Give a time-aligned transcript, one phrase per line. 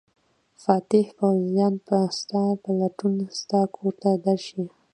[0.63, 4.63] فاتح پوځیان به ستا په لټون ستا کور ته درشي.